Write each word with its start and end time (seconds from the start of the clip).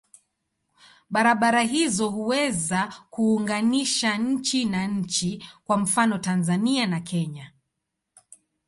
Barabara 1.09 1.61
hizo 1.63 2.09
huweza 2.09 2.93
kuunganisha 3.09 4.17
nchi 4.17 4.65
na 4.65 4.87
nchi, 4.87 5.45
kwa 5.65 5.77
mfano 5.77 6.17
Tanzania 6.17 6.85
na 6.87 6.99
Kenya. 6.99 7.51